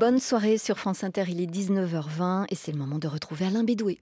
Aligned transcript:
bonne 0.00 0.18
soirée 0.18 0.56
sur 0.56 0.78
France 0.78 1.04
Inter, 1.04 1.24
il 1.28 1.42
est 1.42 1.46
19h20 1.46 2.46
et 2.48 2.54
c'est 2.54 2.72
le 2.72 2.78
moment 2.78 2.98
de 2.98 3.06
retrouver 3.06 3.44
Alain 3.44 3.64
Bédoué. 3.64 4.00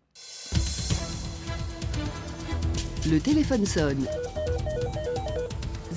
Le 3.10 3.18
téléphone 3.18 3.66
sonne. 3.66 4.06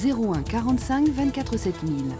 01 0.03 0.41
45 0.41 1.07
24 1.07 1.55
7000. 1.55 2.15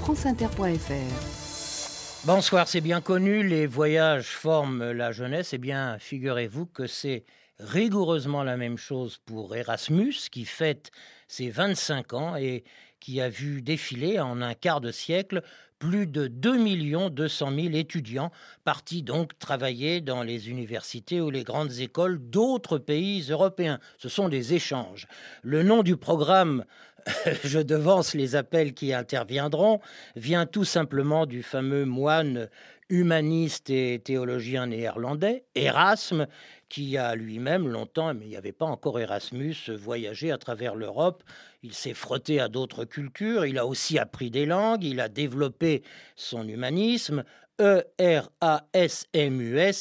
franceinter.fr 0.00 2.24
Bonsoir, 2.24 2.68
c'est 2.68 2.80
bien 2.80 3.02
connu, 3.02 3.46
les 3.46 3.66
voyages 3.66 4.28
forment 4.28 4.92
la 4.92 5.12
jeunesse. 5.12 5.52
Eh 5.52 5.58
bien, 5.58 5.98
figurez-vous 5.98 6.64
que 6.64 6.86
c'est 6.86 7.24
rigoureusement 7.58 8.44
la 8.44 8.56
même 8.56 8.78
chose 8.78 9.18
pour 9.26 9.54
Erasmus, 9.54 10.14
qui 10.30 10.46
fête 10.46 10.90
ses 11.28 11.50
25 11.50 12.12
ans 12.14 12.36
et 12.36 12.64
qui 13.00 13.20
a 13.20 13.28
vu 13.28 13.62
défiler 13.62 14.20
en 14.20 14.40
un 14.42 14.54
quart 14.54 14.80
de 14.80 14.90
siècle 14.90 15.42
plus 15.78 16.06
de 16.06 16.26
2 16.26 17.10
200 17.10 17.50
000 17.54 17.74
étudiants 17.74 18.32
partis 18.64 19.02
donc 19.02 19.38
travailler 19.38 20.00
dans 20.00 20.22
les 20.22 20.48
universités 20.48 21.20
ou 21.20 21.30
les 21.30 21.44
grandes 21.44 21.80
écoles 21.80 22.18
d'autres 22.18 22.78
pays 22.78 23.26
européens. 23.30 23.78
Ce 23.98 24.08
sont 24.08 24.28
des 24.28 24.54
échanges. 24.54 25.06
Le 25.42 25.62
nom 25.62 25.82
du 25.82 25.96
programme 25.96 26.64
je 27.44 27.58
devance 27.58 28.14
les 28.14 28.36
appels 28.36 28.74
qui 28.74 28.92
interviendront, 28.92 29.80
vient 30.16 30.46
tout 30.46 30.64
simplement 30.64 31.26
du 31.26 31.42
fameux 31.42 31.84
moine 31.84 32.48
humaniste 32.88 33.70
et 33.70 34.00
théologien 34.04 34.66
néerlandais, 34.66 35.44
Erasme, 35.54 36.26
qui 36.68 36.96
a 36.96 37.14
lui-même 37.14 37.68
longtemps, 37.68 38.12
mais 38.14 38.26
il 38.26 38.28
n'y 38.28 38.36
avait 38.36 38.52
pas 38.52 38.66
encore 38.66 38.98
Erasmus, 38.98 39.54
voyagé 39.68 40.32
à 40.32 40.38
travers 40.38 40.74
l'Europe. 40.74 41.22
Il 41.62 41.74
s'est 41.74 41.94
frotté 41.94 42.40
à 42.40 42.48
d'autres 42.48 42.84
cultures, 42.84 43.46
il 43.46 43.58
a 43.58 43.66
aussi 43.66 43.98
appris 43.98 44.30
des 44.30 44.46
langues, 44.46 44.84
il 44.84 45.00
a 45.00 45.08
développé 45.08 45.82
son 46.16 46.46
humanisme, 46.46 47.24
E-R-A-S-M-U-S, 47.58 48.26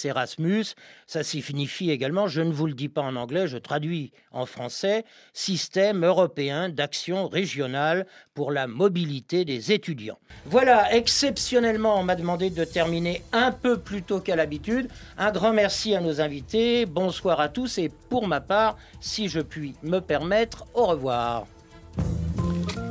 Erasmus, 0.05 0.65
ça 1.07 1.23
signifie 1.23 1.91
également, 1.91 2.27
je 2.27 2.41
ne 2.41 2.53
vous 2.53 2.67
le 2.67 2.73
dis 2.73 2.87
pas 2.87 3.01
en 3.01 3.15
anglais, 3.17 3.47
je 3.47 3.57
traduis 3.57 4.11
en 4.31 4.45
français, 4.45 5.03
Système 5.33 6.05
européen 6.05 6.69
d'action 6.69 7.27
régionale 7.27 8.07
pour 8.33 8.51
la 8.51 8.67
mobilité 8.67 9.43
des 9.43 9.73
étudiants. 9.73 10.19
Voilà, 10.45 10.95
exceptionnellement, 10.95 11.99
on 11.99 12.03
m'a 12.03 12.15
demandé 12.15 12.49
de 12.49 12.63
terminer 12.63 13.23
un 13.33 13.51
peu 13.51 13.77
plus 13.77 14.03
tôt 14.03 14.21
qu'à 14.21 14.35
l'habitude. 14.35 14.87
Un 15.17 15.31
grand 15.31 15.51
merci 15.53 15.95
à 15.95 16.01
nos 16.01 16.21
invités, 16.21 16.85
bonsoir 16.85 17.39
à 17.39 17.49
tous 17.49 17.77
et 17.77 17.89
pour 18.09 18.27
ma 18.27 18.39
part, 18.41 18.77
si 19.01 19.27
je 19.27 19.41
puis 19.41 19.75
me 19.83 19.99
permettre, 19.99 20.65
au 20.73 20.85
revoir. 20.85 21.45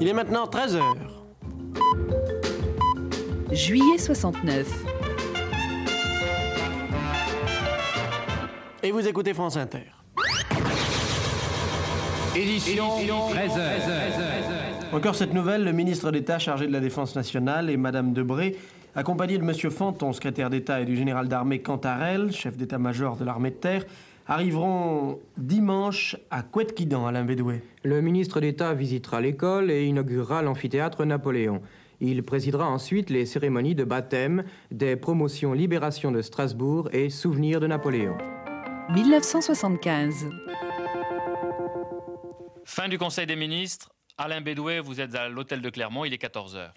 Il 0.00 0.08
est 0.08 0.12
maintenant 0.12 0.46
13h. 0.46 0.82
Juillet 3.54 3.98
69. 3.98 4.84
Et 8.82 8.90
vous 8.90 9.06
écoutez 9.06 9.32
France 9.32 9.56
Inter. 9.56 9.92
Édition 12.34 12.98
13h. 12.98 13.60
Encore 14.92 15.14
cette 15.14 15.32
nouvelle, 15.32 15.62
le 15.62 15.70
ministre 15.70 16.10
d'État 16.10 16.40
chargé 16.40 16.66
de 16.66 16.72
la 16.72 16.80
Défense 16.80 17.14
nationale 17.14 17.70
et 17.70 17.76
Madame 17.76 18.12
Debré, 18.12 18.56
accompagnés 18.96 19.38
de 19.38 19.44
Monsieur 19.44 19.70
Fanton, 19.70 20.12
secrétaire 20.12 20.50
d'État, 20.50 20.80
et 20.80 20.84
du 20.84 20.96
général 20.96 21.28
d'armée 21.28 21.60
Cantarel, 21.60 22.32
chef 22.32 22.56
d'état-major 22.56 23.16
de 23.16 23.24
l'armée 23.24 23.50
de 23.50 23.56
terre, 23.56 23.84
arriveront 24.26 25.20
dimanche 25.36 26.16
à 26.32 26.42
Couetquidan, 26.42 27.06
Alain 27.06 27.22
Bédoué. 27.22 27.62
Le 27.84 28.00
ministre 28.00 28.40
d'État 28.40 28.74
visitera 28.74 29.20
l'école 29.20 29.70
et 29.70 29.84
inaugurera 29.84 30.42
l'amphithéâtre 30.42 31.04
Napoléon. 31.04 31.62
Il 32.00 32.22
présidera 32.22 32.68
ensuite 32.68 33.10
les 33.10 33.26
cérémonies 33.26 33.74
de 33.74 33.84
baptême 33.84 34.44
des 34.70 34.96
promotions 34.96 35.52
Libération 35.52 36.10
de 36.10 36.22
Strasbourg 36.22 36.88
et 36.92 37.10
Souvenirs 37.10 37.60
de 37.60 37.66
Napoléon. 37.66 38.16
1975. 38.94 40.28
Fin 42.64 42.88
du 42.88 42.98
Conseil 42.98 43.26
des 43.26 43.36
ministres. 43.36 43.90
Alain 44.16 44.40
Bédoué, 44.40 44.80
vous 44.80 45.00
êtes 45.00 45.14
à 45.14 45.28
l'hôtel 45.28 45.60
de 45.60 45.70
Clermont, 45.70 46.04
il 46.04 46.12
est 46.12 46.22
14h. 46.22 46.70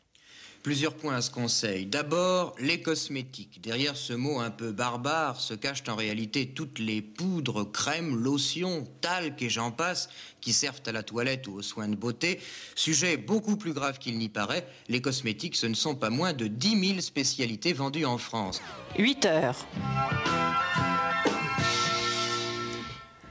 Plusieurs 0.68 0.96
points 0.96 1.16
à 1.16 1.22
ce 1.22 1.32
conseil. 1.32 1.86
D'abord, 1.86 2.54
les 2.60 2.82
cosmétiques. 2.82 3.62
Derrière 3.62 3.96
ce 3.96 4.12
mot 4.12 4.42
un 4.42 4.52
peu 4.52 4.74
barbare 4.74 5.40
se 5.40 5.54
cachent 5.54 5.88
en 5.88 5.96
réalité 5.96 6.48
toutes 6.48 6.80
les 6.80 7.02
poudres, 7.02 7.72
crèmes, 7.72 8.22
lotions, 8.22 8.86
talcs 9.00 9.42
et 9.42 9.48
j'en 9.48 9.72
passe 9.72 10.10
qui 10.42 10.52
servent 10.52 10.82
à 10.86 10.92
la 10.92 11.04
toilette 11.04 11.48
ou 11.48 11.54
aux 11.54 11.62
soins 11.62 11.88
de 11.88 11.96
beauté. 11.96 12.42
Sujet 12.76 13.16
beaucoup 13.16 13.56
plus 13.56 13.72
grave 13.72 13.98
qu'il 13.98 14.18
n'y 14.18 14.28
paraît, 14.28 14.68
les 14.90 15.00
cosmétiques, 15.00 15.56
ce 15.56 15.68
ne 15.68 15.74
sont 15.74 15.96
pas 15.96 16.10
moins 16.10 16.34
de 16.34 16.48
10 16.48 16.88
000 16.90 17.00
spécialités 17.00 17.72
vendues 17.72 18.04
en 18.04 18.18
France. 18.18 18.62
8 19.00 19.26
heures. 19.26 19.66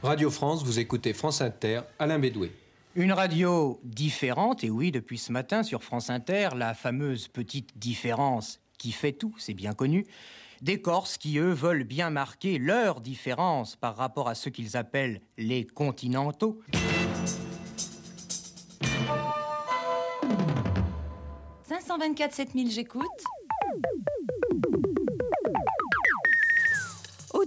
Radio 0.02 0.30
France, 0.30 0.64
vous 0.64 0.78
écoutez 0.78 1.12
France 1.12 1.42
Inter, 1.42 1.82
Alain 1.98 2.18
Bédoué. 2.18 2.50
Une 2.98 3.12
radio 3.12 3.78
différente, 3.84 4.64
et 4.64 4.70
oui, 4.70 4.90
depuis 4.90 5.18
ce 5.18 5.30
matin 5.30 5.62
sur 5.62 5.84
France 5.84 6.08
Inter, 6.08 6.48
la 6.56 6.72
fameuse 6.72 7.28
petite 7.28 7.76
différence 7.76 8.58
qui 8.78 8.90
fait 8.90 9.12
tout, 9.12 9.34
c'est 9.36 9.52
bien 9.52 9.74
connu. 9.74 10.06
Des 10.62 10.80
Corses 10.80 11.18
qui, 11.18 11.36
eux, 11.36 11.52
veulent 11.52 11.84
bien 11.84 12.08
marquer 12.08 12.58
leur 12.58 13.02
différence 13.02 13.76
par 13.76 13.96
rapport 13.96 14.30
à 14.30 14.34
ce 14.34 14.48
qu'ils 14.48 14.78
appellent 14.78 15.20
les 15.36 15.66
continentaux. 15.66 16.62
«524 21.68 22.32
7000, 22.32 22.70
j'écoute. 22.70 23.04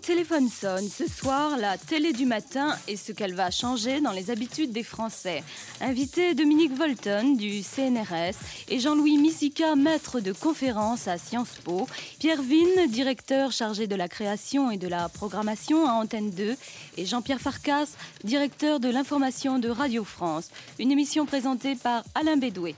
Téléphone 0.10 0.50
sonne 0.50 0.90
ce 0.90 1.08
soir 1.08 1.56
la 1.56 1.78
télé 1.78 2.14
du 2.14 2.26
matin 2.26 2.76
et 2.88 2.98
ce 2.98 3.12
qu'elle 3.12 3.36
va 3.36 3.52
changer 3.52 4.02
dans 4.02 4.12
les 4.12 4.32
habitudes 4.32 4.72
des 4.72 4.82
Français. 4.82 5.44
Invité 5.82 6.34
Dominique 6.34 6.76
Volton 6.76 7.36
du 7.36 7.62
CNRS 7.62 8.34
et 8.70 8.80
Jean-Louis 8.80 9.20
Missica, 9.20 9.76
maître 9.76 10.20
de 10.20 10.34
conférence 10.34 11.08
à 11.08 11.20
Sciences 11.20 11.60
Po, 11.64 11.88
Pierre 12.18 12.42
Vigne, 12.42 12.88
directeur 12.90 13.52
chargé 13.52 13.86
de 13.86 13.96
la 13.96 14.08
création 14.08 14.72
et 14.72 14.78
de 14.78 14.88
la 14.88 15.10
programmation 15.10 15.88
à 15.88 15.92
Antenne 15.92 16.32
2 16.32 16.58
et 16.98 17.06
Jean-Pierre 17.06 17.40
Farcas, 17.40 17.90
directeur 18.24 18.80
de 18.80 18.90
l'information 18.90 19.60
de 19.60 19.70
Radio 19.70 20.04
France. 20.04 20.50
Une 20.80 20.92
émission 20.92 21.28
présentée 21.28 21.76
par 21.76 22.04
Alain 22.16 22.38
Bédoué. 22.38 22.74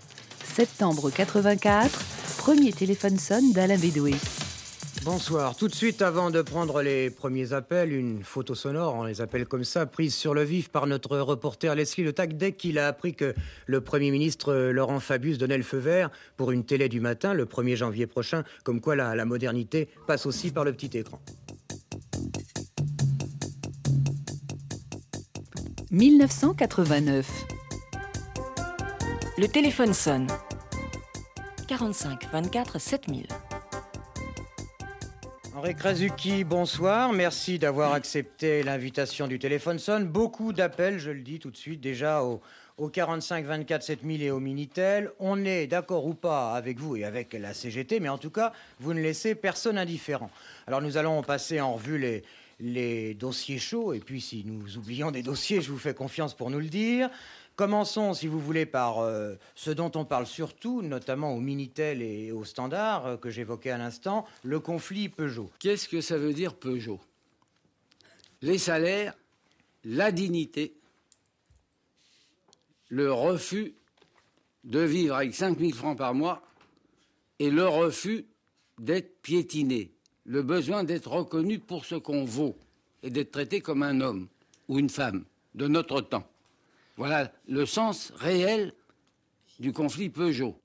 Septembre 0.54 1.10
84, 1.10 1.98
premier 2.40 2.74
téléphone 2.74 3.18
sonne 3.18 3.54
d'Alain 3.54 3.78
Bédoué. 3.78 4.16
Bonsoir. 5.04 5.56
Tout 5.56 5.68
de 5.68 5.74
suite, 5.74 6.04
avant 6.04 6.30
de 6.30 6.44
prendre 6.44 6.84
les 6.84 7.10
premiers 7.10 7.54
appels, 7.54 7.92
une 7.92 8.24
photo 8.24 8.54
sonore, 8.54 8.94
on 8.94 9.04
les 9.04 9.20
appelle 9.20 9.48
comme 9.48 9.64
ça, 9.64 9.88
prise 9.88 10.14
sur 10.14 10.36
le 10.36 10.44
vif 10.44 10.70
par 10.70 10.86
notre 10.86 11.18
reporter 11.18 11.74
Leslie 11.74 12.04
Le 12.04 12.14
Tac 12.14 12.38
dès 12.38 12.52
qu'il 12.52 12.78
a 12.78 12.88
appris 12.88 13.16
que 13.16 13.34
le 13.66 13.82
Premier 13.82 14.12
ministre 14.12 14.54
Laurent 14.54 15.00
Fabius 15.00 15.40
donnait 15.40 15.58
le 15.58 15.64
feu 15.64 15.80
vert 15.80 16.12
pour 16.38 16.52
une 16.52 16.64
télé 16.64 16.88
du 16.88 17.00
matin 17.00 17.34
le 17.34 17.46
1er 17.46 17.76
janvier 17.78 18.06
prochain, 18.06 18.44
comme 18.64 18.80
quoi 18.80 18.96
la, 18.96 19.16
la 19.16 19.26
modernité 19.26 19.90
passe 20.06 20.28
aussi 20.28 20.52
par 20.52 20.66
le 20.66 20.72
petit 20.72 20.96
écran. 20.96 21.20
1989. 25.90 27.28
Le 29.40 29.48
téléphone 29.48 29.94
sonne. 29.96 30.28
45 31.68 32.32
24 32.32 32.80
7000. 32.80 33.26
Henri 35.54 35.76
Krasuki, 35.76 36.46
bonsoir. 36.46 37.12
Merci 37.12 37.60
d'avoir 37.60 37.94
accepté 37.94 38.64
l'invitation 38.64 39.28
du 39.28 39.38
téléphone 39.38 39.80
sonne. 39.80 40.08
Beaucoup 40.08 40.54
d'appels, 40.54 40.98
je 40.98 41.12
le 41.12 41.20
dis 41.20 41.40
tout 41.40 41.52
de 41.52 41.58
suite, 41.58 41.82
déjà 41.82 42.24
au, 42.24 42.42
au 42.78 42.88
45 42.88 43.46
24 43.46 43.84
7000 43.84 44.24
et 44.24 44.32
au 44.32 44.40
Minitel. 44.40 45.12
On 45.20 45.44
est 45.44 45.68
d'accord 45.68 46.06
ou 46.06 46.14
pas 46.14 46.54
avec 46.54 46.80
vous 46.80 46.96
et 46.96 47.04
avec 47.04 47.34
la 47.34 47.54
CGT, 47.54 48.00
mais 48.00 48.08
en 48.08 48.18
tout 48.18 48.30
cas, 48.30 48.54
vous 48.80 48.94
ne 48.94 49.02
laissez 49.02 49.36
personne 49.36 49.78
indifférent. 49.78 50.32
Alors 50.68 50.82
nous 50.82 50.96
allons 50.96 51.22
passer 51.22 51.60
en 51.60 51.74
revue 51.74 51.98
les, 51.98 52.24
les 52.62 53.14
dossiers 53.14 53.60
chauds, 53.60 53.92
et 53.94 54.00
puis 54.00 54.22
si 54.22 54.44
nous 54.46 54.78
oublions 54.78 55.12
des 55.12 55.24
dossiers, 55.24 55.60
je 55.60 55.72
vous 55.72 55.80
fais 55.80 55.94
confiance 55.94 56.34
pour 56.34 56.50
nous 56.50 56.60
le 56.60 56.70
dire. 56.70 57.10
Commençons, 57.62 58.16
si 58.16 58.26
vous 58.26 58.40
voulez, 58.40 58.66
par 58.66 59.04
euh, 59.04 59.36
ce 59.54 59.70
dont 59.70 59.92
on 59.94 60.04
parle 60.04 60.26
surtout, 60.26 60.82
notamment 60.82 61.36
au 61.36 61.40
Minitel 61.40 62.02
et 62.02 62.32
au 62.32 62.44
Standard, 62.44 63.06
euh, 63.06 63.18
que 63.18 63.30
j'évoquais 63.30 63.70
à 63.70 63.78
l'instant, 63.78 64.26
le 64.42 64.60
conflit 64.60 65.10
Peugeot. 65.10 65.52
Qu'est-ce 65.60 65.88
que 65.88 66.02
ça 66.02 66.18
veut 66.18 66.34
dire 66.34 66.56
Peugeot? 66.56 67.00
Les 68.42 68.58
salaires, 68.58 69.14
la 69.84 70.12
dignité, 70.12 70.74
le 72.90 73.14
refus 73.14 73.76
de 74.64 74.80
vivre 74.80 75.18
avec 75.18 75.36
5 75.36 75.60
000 75.60 75.72
francs 75.74 76.00
par 76.00 76.16
mois 76.16 76.42
et 77.38 77.52
le 77.52 77.68
refus 77.68 78.26
d'être 78.80 79.22
piétiné, 79.22 79.92
le 80.26 80.42
besoin 80.42 80.84
d'être 80.84 81.12
reconnu 81.12 81.60
pour 81.60 81.86
ce 81.86 81.94
qu'on 81.94 82.26
vaut 82.26 82.58
et 83.04 83.12
d'être 83.12 83.30
traité 83.30 83.62
comme 83.62 83.84
un 83.84 84.02
homme 84.02 84.30
ou 84.68 84.80
une 84.80 84.90
femme 84.90 85.26
de 85.54 85.68
notre 85.68 86.02
temps. 86.02 86.26
Voilà 86.98 87.32
le 87.48 87.66
sens 87.66 88.12
réel 88.18 88.74
du 89.60 89.72
conflit 89.74 90.10
Peugeot. 90.10 90.56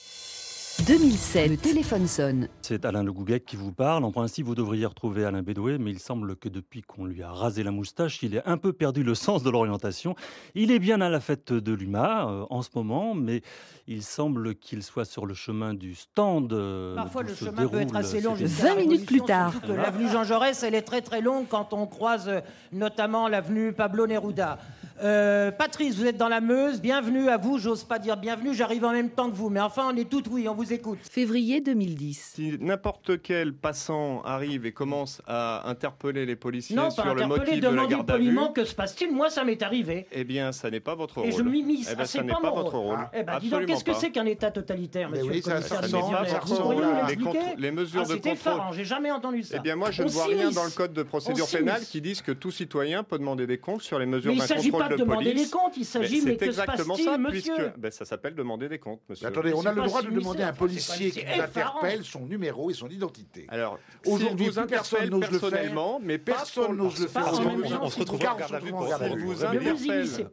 2007. 0.87 1.49
Le 1.51 1.57
téléphone 1.57 2.07
sonne. 2.07 2.49
C'est 2.61 2.85
Alain 2.85 3.03
Le 3.03 3.11
Gouguet 3.11 3.41
qui 3.41 3.57
vous 3.57 3.73
parle. 3.73 4.05
En 4.05 4.13
principe, 4.13 4.45
vous 4.45 4.55
devriez 4.55 4.85
retrouver 4.85 5.25
Alain 5.25 5.41
Bédoué, 5.43 5.79
mais 5.79 5.91
il 5.91 5.99
semble 5.99 6.37
que 6.37 6.51
depuis 6.51 6.83
qu'on 6.83 7.07
lui 7.07 7.23
a 7.23 7.31
rasé 7.33 7.63
la 7.63 7.71
moustache, 7.71 8.23
il 8.23 8.35
ait 8.37 8.43
un 8.45 8.59
peu 8.59 8.75
perdu 8.75 9.03
le 9.03 9.15
sens 9.15 9.43
de 9.43 9.49
l'orientation. 9.49 10.15
Il 10.55 10.71
est 10.71 10.79
bien 10.79 11.01
à 11.01 11.09
la 11.09 11.21
fête 11.21 11.51
de 11.55 11.73
l'UMA 11.73 12.29
euh, 12.29 12.45
en 12.51 12.61
ce 12.61 12.69
moment, 12.75 13.15
mais 13.15 13.41
il 13.87 14.03
semble 14.03 14.55
qu'il 14.55 14.83
soit 14.83 15.07
sur 15.07 15.25
le 15.25 15.33
chemin 15.33 15.73
du 15.73 15.95
stand. 15.95 16.53
euh, 16.53 16.95
Parfois, 16.95 17.23
le 17.23 17.35
chemin 17.35 17.67
peut 17.69 17.81
être 17.81 17.97
assez 17.97 18.21
long. 18.21 18.37
ces- 18.37 18.47
jusqu'à 18.47 18.65
la 18.65 18.75
20 18.75 18.81
minutes 18.83 19.07
plus 19.07 19.23
tard. 19.23 19.55
L'avenue 19.67 20.11
Jean 20.11 20.25
Jaurès, 20.25 20.63
elle 20.63 20.75
est 20.75 20.83
très 20.83 21.01
très 21.01 21.23
longue 21.23 21.47
quand 21.49 21.73
on 21.73 21.87
croise 21.87 22.29
euh, 22.29 22.41
notamment 22.73 23.29
l'avenue 23.29 23.73
Pablo 23.73 24.07
Neruda. 24.07 24.59
Euh, 25.03 25.51
Patrice, 25.51 25.95
vous 25.97 26.07
êtes 26.07 26.17
dans 26.17 26.29
la 26.29 26.41
Meuse. 26.41 26.81
Bienvenue 26.81 27.29
à 27.29 27.37
vous. 27.37 27.59
J'ose 27.59 27.85
pas 27.85 27.99
dire 27.99 28.17
bienvenue, 28.17 28.55
j'arrive 28.55 28.85
en 28.85 28.93
même 28.93 29.11
temps 29.11 29.31
que 29.31 29.37
vous. 29.37 29.51
Mais 29.51 29.61
enfin, 29.61 29.91
on 29.93 29.97
est 29.97 30.09
toutes 30.09 30.27
oui, 30.29 30.49
on 30.49 30.55
vous 30.55 30.73
écoute. 30.73 30.99
Février 31.11 31.61
2010. 31.61 32.33
Si 32.37 32.57
n'importe 32.61 33.21
quel 33.21 33.53
passant 33.53 34.23
arrive 34.23 34.65
et 34.65 34.73
commence 34.73 35.21
à 35.27 35.69
interpeller 35.69 36.25
les 36.25 36.37
policiers 36.37 36.77
Non, 36.77 36.91
sur 36.91 37.05
pas 37.05 37.13
le 37.15 37.27
motif 37.27 37.61
de 37.61 37.69
la 37.69 37.87
garde 37.87 38.11
à 38.11 38.17
vue, 38.17 38.25
poliment 38.25 38.53
que 38.53 38.65
se 38.65 38.75
passe-t-il. 38.75 39.13
Moi, 39.13 39.29
ça 39.29 39.45
m'est 39.45 39.63
arrivé. 39.63 40.07
eh 40.13 40.25
bien, 40.25 40.53
ça 40.53 40.71
n'est 40.71 40.81
pas 40.81 40.95
votre 40.95 41.17
rôle. 41.21 41.29
Et 41.29 41.33
je 41.33 41.43
m'immisce. 41.43 41.89
Eh 41.93 41.97
Ah, 41.99 42.07
c'est 42.07 42.19
ça 42.19 42.25
n'est 42.25 42.33
pas 42.33 42.41
pas 42.41 42.51
mon 42.51 42.57
votre 42.63 42.79
rôle. 42.79 42.99
Eh 43.13 43.23
ben, 43.23 43.39
dis 43.39 43.51
donc, 43.51 43.67
qu'est-ce 43.67 43.85
que 43.85 43.95
c'est 43.95 44.11
qu'un 44.11 44.25
État 44.27 44.51
totalitaire, 44.51 45.11
Mais 45.11 45.19
monsieur 45.19 45.31
oui, 45.31 45.37
le 45.37 45.43
commissaire 45.43 45.83
ça 45.83 45.89
ça 45.89 47.55
Les 47.59 47.71
mesures 47.71 48.01
Ah, 48.03 48.09
de 48.09 48.13
C'est 48.13 48.21
contrôle. 48.21 48.61
j'ai 48.73 48.85
jamais 48.85 49.11
entendu 49.11 49.43
ça. 49.43 49.57
Eh 49.59 49.61
bien, 49.61 49.77
moi, 49.77 49.91
je 49.91 50.03
ne 50.03 50.09
vois 50.09 50.25
rien 50.27 50.51
dans 50.51 50.65
le 50.65 50.71
code 50.71 50.95
de 50.95 51.03
procédure 51.03 51.47
pénale 51.49 51.83
qui 51.83 52.01
dise 52.01 52.23
que 52.23 52.33
tout 52.33 52.51
citoyen 52.51 53.03
peut 53.03 53.19
demander 53.19 53.47
des 53.47 53.59
comptes 53.59 53.83
sur 53.83 53.99
les 53.99 54.07
mesures 54.07 54.35
d'un 54.35 54.47
contrôle 54.47 54.86
pas 54.89 54.95
de 54.95 54.97
de 54.97 55.05
demander 55.05 55.31
police. 55.33 55.45
des 55.45 55.51
comptes, 55.51 55.77
il 55.77 55.85
s'agit, 55.85 56.21
mais 56.23 56.31
c'est 56.33 56.37
que 56.37 56.45
se 56.45 56.51
exactement 56.51 56.95
passe-t-il, 56.95 57.11
ça, 57.11 57.19
monsieur? 57.19 57.55
Puisque 57.57 57.77
ben, 57.79 57.91
ça 57.91 58.05
s'appelle 58.05 58.35
demander 58.35 58.69
des 58.69 58.79
comptes, 58.79 59.01
monsieur. 59.09 59.27
Attendez, 59.27 59.53
on 59.55 59.65
a 59.67 59.73
le 59.73 59.83
droit 59.83 60.03
de 60.03 60.11
demander 60.11 60.43
à 60.43 60.49
un 60.49 60.53
policier 60.53 61.11
qui 61.11 61.21
interpelle 61.27 62.05
son 62.05 62.21
numéro 62.27 62.71
et 62.71 62.75
son 62.75 62.89
identité. 62.89 63.47
Alors, 63.49 63.79
Aujourd'hui, 64.07 64.51
personne 64.69 65.09
n'ose 65.11 65.31
le 65.31 65.39
faire. 65.39 65.73
mais 66.03 66.19
Personne 66.19 66.77
n'ose 66.77 67.01
le 67.01 67.09
faire. 67.09 67.25
on- 67.33 67.91
se 67.91 67.99
retrouve 68.01 68.21
en 68.27 68.37
garde 68.37 68.55
à 68.55 68.59
vue 68.59 68.71
pour 68.71 68.81
vous 68.85 69.15
Ne 69.15 69.17
vous 69.25 69.45
interpelle. 69.45 70.29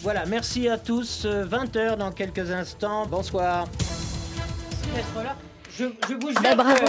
Voilà, 0.00 0.26
merci 0.26 0.68
à 0.68 0.76
tous. 0.76 1.24
20h 1.24 1.96
dans 1.96 2.12
quelques 2.12 2.50
instants. 2.50 3.06
Bonsoir. 3.06 3.66
Sylvestre 4.82 5.22
là, 5.24 5.34
je, 5.70 5.84
je 6.08 6.14
vous 6.14 6.28
jure. 6.30 6.40
Bah, 6.42 6.54
bravo, 6.54 6.74
que- 6.74 6.84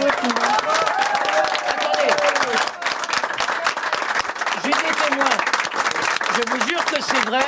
Attendez. 1.72 2.12
Témoins. 5.10 5.25
Je 6.36 6.52
vous 6.52 6.68
jure 6.68 6.86
que 6.86 7.02
c'est 7.02 7.25
vrai. 7.25 7.46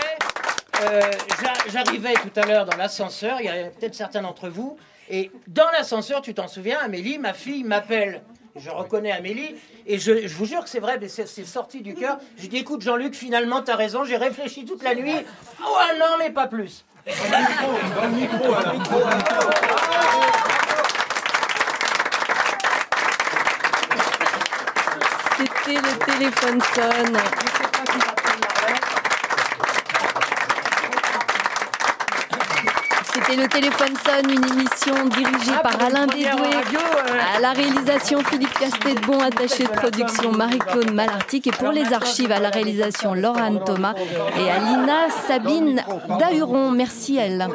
Euh, 0.84 1.02
j'a- 1.44 1.72
J'arrivais 1.72 2.14
tout 2.14 2.40
à 2.40 2.46
l'heure 2.46 2.66
dans 2.66 2.78
l'ascenseur, 2.78 3.38
il 3.40 3.46
y 3.46 3.50
a 3.50 3.66
peut-être 3.70 3.96
certains 3.96 4.22
d'entre 4.22 4.48
vous, 4.48 4.78
et 5.10 5.32
dans 5.48 5.70
l'ascenseur, 5.72 6.22
tu 6.22 6.34
t'en 6.34 6.48
souviens, 6.48 6.80
Amélie, 6.80 7.18
ma 7.18 7.34
fille, 7.34 7.64
m'appelle. 7.64 8.22
Je 8.56 8.70
reconnais 8.70 9.12
Amélie, 9.12 9.56
et 9.86 10.00
je, 10.00 10.28
vous 10.34 10.46
jure 10.46 10.64
que 10.64 10.70
c'est 10.70 10.80
vrai, 10.80 10.98
mais 11.00 11.08
c'est 11.10 11.28
sorti 11.46 11.82
du 11.82 11.94
cœur. 11.94 12.18
Je 12.38 12.48
dis, 12.48 12.58
écoute, 12.58 12.82
Jean-Luc, 12.82 13.14
finalement, 13.16 13.62
t'as 13.62 13.76
raison, 13.76 14.04
j'ai 14.04 14.18
réfléchi 14.18 14.66
toute 14.66 14.82
la 14.84 14.96
nuit. 14.96 15.16
Oh 15.64 15.78
non, 16.00 16.16
mais 16.20 16.30
pas 16.32 16.48
plus. 16.48 16.84
C'était 25.38 25.76
le 25.82 26.06
téléphone 26.06 26.62
sonne. 26.76 27.18
C'était 33.14 33.36
le 33.36 33.48
téléphone 33.48 33.94
sonne, 34.06 34.30
une 34.30 34.46
émission 34.46 34.94
dirigée 35.08 35.52
Ah, 35.58 35.60
par 35.64 35.82
Alain 35.82 36.06
Bédoué. 36.06 36.28
radio, 36.30 36.80
euh. 36.80 37.36
À 37.36 37.40
la 37.40 37.52
réalisation, 37.52 38.20
Philippe 38.24 38.54
Castet-Bon, 38.60 39.20
attaché 39.22 39.64
de 39.64 39.70
production 39.70 40.32
Marie-Claude 40.32 40.92
Malartic. 40.94 41.48
Et 41.48 41.52
pour 41.52 41.72
les 41.72 41.92
archives, 41.94 42.32
à 42.32 42.40
la 42.40 42.50
réalisation, 42.50 43.14
Laurent 43.16 43.56
Thomas. 43.66 43.94
Et 44.40 44.50
à 44.52 44.60
l'INA, 44.60 45.10
Sabine 45.28 45.84
Dahuron. 46.20 46.72
Merci, 46.72 47.18
elle. 47.18 47.48